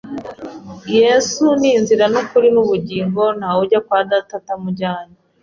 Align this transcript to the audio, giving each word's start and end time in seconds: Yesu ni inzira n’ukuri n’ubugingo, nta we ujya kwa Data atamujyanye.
Yesu 0.99 1.43
ni 1.59 1.69
inzira 1.77 2.05
n’ukuri 2.11 2.47
n’ubugingo, 2.51 3.21
nta 3.37 3.49
we 3.55 3.59
ujya 3.65 3.79
kwa 3.85 3.99
Data 4.11 4.31
atamujyanye. 4.39 5.17